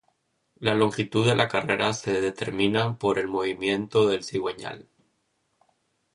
La 0.67 0.73
longitud 0.77 1.27
de 1.31 1.35
la 1.35 1.47
carrera 1.51 1.93
se 1.93 2.15
determina 2.21 2.97
por 2.97 3.19
el 3.19 3.27
movimiento 3.27 4.07
del 4.09 4.23
cigüeñal. 4.23 4.87